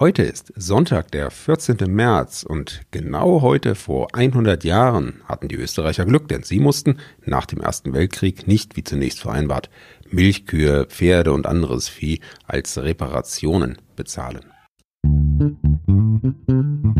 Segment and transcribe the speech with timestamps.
[0.00, 1.76] Heute ist Sonntag, der 14.
[1.86, 7.44] März und genau heute vor 100 Jahren hatten die Österreicher Glück, denn sie mussten nach
[7.44, 9.68] dem Ersten Weltkrieg nicht, wie zunächst vereinbart,
[10.10, 14.46] Milchkühe, Pferde und anderes Vieh als Reparationen bezahlen.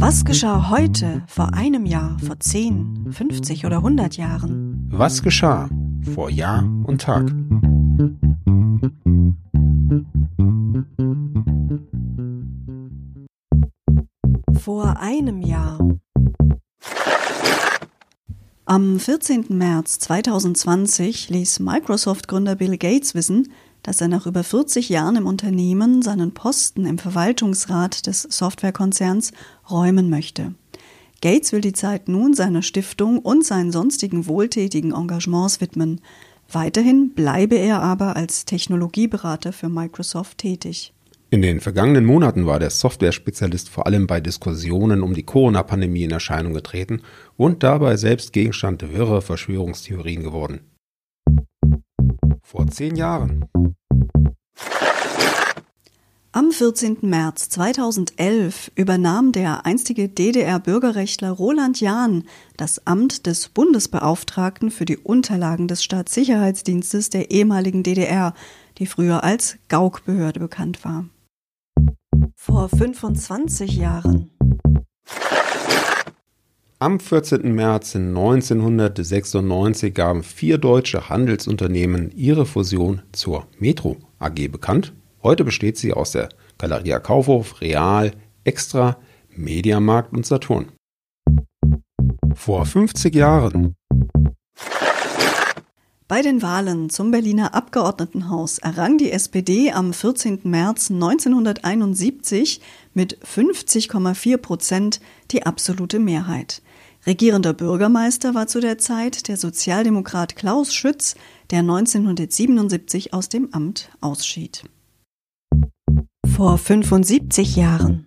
[0.00, 4.88] Was geschah heute, vor einem Jahr, vor 10, 50 oder 100 Jahren?
[4.90, 5.70] Was geschah
[6.02, 7.32] vor Jahr und Tag?
[14.68, 15.78] Vor einem Jahr.
[18.66, 19.46] Am 14.
[19.48, 23.50] März 2020 ließ Microsoft-Gründer Bill Gates wissen,
[23.82, 29.32] dass er nach über 40 Jahren im Unternehmen seinen Posten im Verwaltungsrat des Softwarekonzerns
[29.70, 30.52] räumen möchte.
[31.22, 36.02] Gates will die Zeit nun seiner Stiftung und seinen sonstigen wohltätigen Engagements widmen.
[36.52, 40.92] Weiterhin bleibe er aber als Technologieberater für Microsoft tätig.
[41.30, 46.10] In den vergangenen Monaten war der Software-Spezialist vor allem bei Diskussionen um die Corona-Pandemie in
[46.10, 47.02] Erscheinung getreten
[47.36, 50.60] und dabei selbst Gegenstand wirrer Verschwörungstheorien geworden.
[52.42, 53.44] Vor zehn Jahren.
[56.32, 56.98] Am 14.
[57.02, 62.24] März 2011 übernahm der einstige DDR-Bürgerrechtler Roland Jahn
[62.56, 68.32] das Amt des Bundesbeauftragten für die Unterlagen des Staatssicherheitsdienstes der ehemaligen DDR,
[68.78, 71.04] die früher als Gauk-Behörde bekannt war.
[72.40, 74.30] Vor 25 Jahren.
[76.78, 77.52] Am 14.
[77.52, 84.94] März 1996 gaben vier deutsche Handelsunternehmen ihre Fusion zur Metro AG bekannt.
[85.22, 86.28] Heute besteht sie aus der
[86.58, 88.12] Galeria Kaufhof, Real,
[88.44, 88.98] Extra,
[89.30, 90.72] Mediamarkt und Saturn.
[92.34, 93.74] Vor 50 Jahren
[96.08, 100.40] bei den Wahlen zum Berliner Abgeordnetenhaus errang die SPD am 14.
[100.44, 102.62] März 1971
[102.94, 105.00] mit 50,4 Prozent
[105.30, 106.62] die absolute Mehrheit.
[107.06, 111.14] Regierender Bürgermeister war zu der Zeit der Sozialdemokrat Klaus Schütz,
[111.50, 114.64] der 1977 aus dem Amt ausschied.
[116.26, 118.06] Vor 75 Jahren.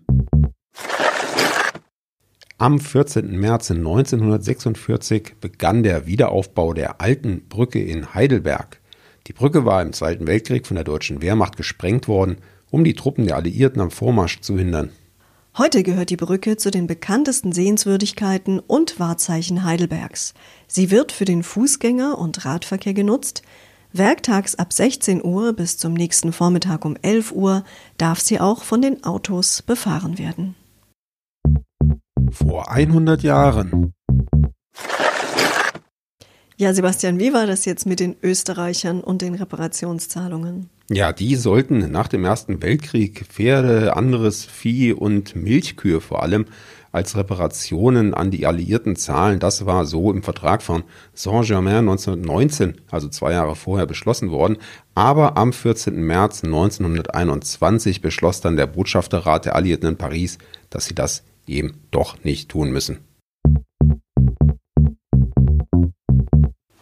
[2.62, 3.40] Am 14.
[3.40, 8.80] März 1946 begann der Wiederaufbau der alten Brücke in Heidelberg.
[9.26, 12.38] Die Brücke war im Zweiten Weltkrieg von der deutschen Wehrmacht gesprengt worden,
[12.70, 14.92] um die Truppen der Alliierten am Vormarsch zu hindern.
[15.58, 20.36] Heute gehört die Brücke zu den bekanntesten Sehenswürdigkeiten und Wahrzeichen Heidelbergs.
[20.68, 23.42] Sie wird für den Fußgänger- und Radverkehr genutzt.
[23.92, 27.64] Werktags ab 16 Uhr bis zum nächsten Vormittag um 11 Uhr
[27.98, 30.54] darf sie auch von den Autos befahren werden.
[32.32, 33.94] Vor 100 Jahren.
[36.58, 40.70] Ja, Sebastian, wie war das jetzt mit den Österreichern und den Reparationszahlungen?
[40.90, 46.46] Ja, die sollten nach dem Ersten Weltkrieg Pferde, anderes Vieh und Milchkühe vor allem
[46.92, 49.40] als Reparationen an die Alliierten zahlen.
[49.40, 50.84] Das war so im Vertrag von
[51.14, 54.58] Saint-Germain 1919, also zwei Jahre vorher, beschlossen worden.
[54.94, 55.96] Aber am 14.
[55.96, 60.38] März 1921 beschloss dann der Botschafterrat der Alliierten in Paris,
[60.70, 63.00] dass sie das eben doch nicht tun müssen.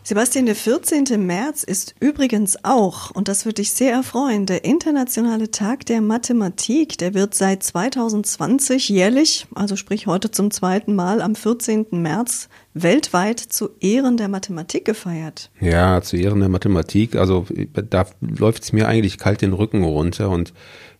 [0.09, 1.23] Sebastian, der 14.
[1.23, 6.97] März ist übrigens auch, und das würde dich sehr erfreuen, der internationale Tag der Mathematik.
[6.97, 11.85] Der wird seit 2020 jährlich, also sprich heute zum zweiten Mal am 14.
[11.91, 15.51] März, weltweit zu Ehren der Mathematik gefeiert.
[15.61, 17.15] Ja, zu Ehren der Mathematik.
[17.15, 17.45] Also
[17.75, 20.55] da läuft es mir eigentlich kalt den Rücken runter und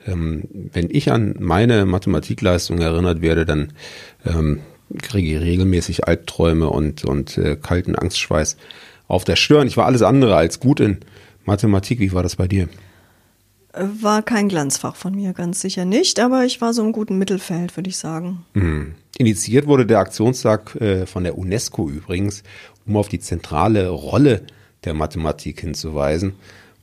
[0.06, 3.74] ähm, wenn ich an meine Mathematikleistung erinnert werde, dann
[4.24, 4.60] ähm,
[5.02, 8.56] kriege ich regelmäßig Albträume und, und äh, kalten Angstschweiß
[9.10, 9.68] auf der Stirn.
[9.68, 11.00] Ich war alles andere als gut in
[11.44, 12.00] Mathematik.
[12.00, 12.70] Wie war das bei dir?
[13.74, 17.76] War kein Glanzfach von mir, ganz sicher nicht, aber ich war so im guten Mittelfeld,
[17.76, 18.46] würde ich sagen.
[18.54, 18.96] Mhm.
[19.18, 22.44] Initiiert wurde der Aktionstag äh, von der UNESCO übrigens,
[22.88, 24.44] um auf die zentrale Rolle
[24.86, 26.34] der Mathematik hinzuweisen.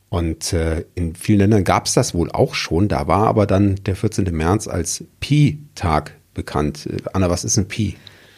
[0.09, 2.89] Und äh, in vielen Ländern gab es das wohl auch schon.
[2.89, 4.25] Da war aber dann der 14.
[4.37, 6.87] März als Pi-Tag bekannt.
[6.87, 7.97] Äh, Anna, was ist ein Pi?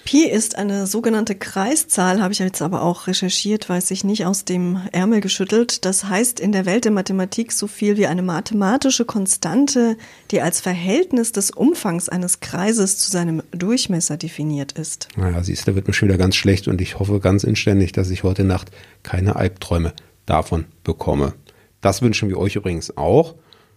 [0.09, 4.47] Pi ist eine sogenannte Kreiszahl, habe ich jetzt aber auch recherchiert, weiß ich nicht aus
[4.47, 5.85] dem Ärmel geschüttelt.
[5.85, 9.99] Das heißt in der Welt der Mathematik so viel wie eine mathematische Konstante,
[10.31, 15.09] die als Verhältnis des Umfangs eines Kreises zu seinem Durchmesser definiert ist.
[15.19, 17.93] Naja, siehst du, da wird mir schon wieder ganz schlecht und ich hoffe ganz inständig,
[17.93, 18.71] dass ich heute Nacht
[19.03, 19.93] keine Albträume
[20.25, 21.35] davon bekomme.
[21.83, 23.35] Das wünschen wir euch übrigens auch.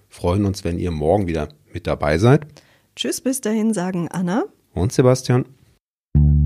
[0.07, 2.47] Freuen uns, wenn ihr morgen wieder mit dabei seid.
[2.95, 5.43] Tschüss, bis dahin sagen Anna und Sebastian.